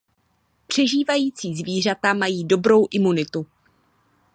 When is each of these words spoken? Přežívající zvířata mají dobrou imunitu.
Přežívající 0.67 1.55
zvířata 1.55 2.13
mají 2.13 2.45
dobrou 2.45 2.87
imunitu. 2.91 3.45